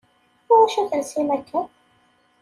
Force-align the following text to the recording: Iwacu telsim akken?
Iwacu 0.51 0.81
telsim 0.89 1.29
akken? 1.37 1.65